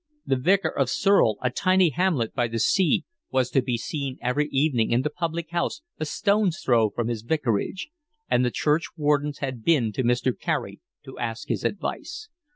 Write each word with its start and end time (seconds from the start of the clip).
The 0.25 0.35
Vicar 0.35 0.69
of 0.71 0.87
Surle, 0.89 1.35
a 1.43 1.51
tiny 1.51 1.91
hamlet 1.91 2.33
by 2.33 2.47
the 2.47 2.57
sea, 2.57 3.05
was 3.29 3.51
to 3.51 3.61
be 3.61 3.77
seen 3.77 4.17
every 4.19 4.47
evening 4.47 4.89
in 4.89 5.03
the 5.03 5.11
public 5.11 5.51
house 5.51 5.83
a 5.99 6.05
stone's 6.05 6.59
throw 6.59 6.89
from 6.89 7.07
his 7.07 7.21
vicarage; 7.21 7.89
and 8.27 8.43
the 8.43 8.49
churchwardens 8.49 9.41
had 9.41 9.63
been 9.63 9.91
to 9.91 10.01
Mr. 10.01 10.35
Carey 10.35 10.79
to 11.05 11.19
ask 11.19 11.49
his 11.49 11.63
advice. 11.63 12.29